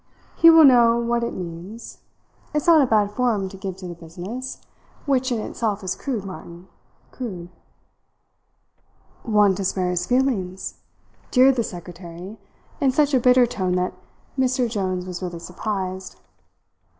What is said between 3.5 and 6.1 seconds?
give to the business which in itself is